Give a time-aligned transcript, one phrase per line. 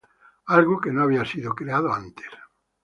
[0.57, 2.25] Algo que no había sido creado antes.